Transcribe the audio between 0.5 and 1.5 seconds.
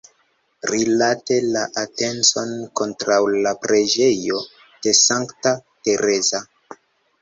Rilate